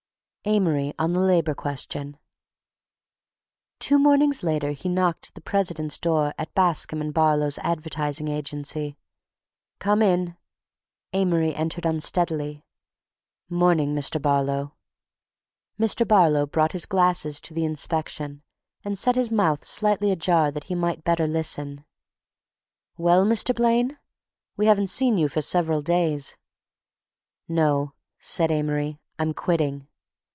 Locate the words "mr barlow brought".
15.79-16.71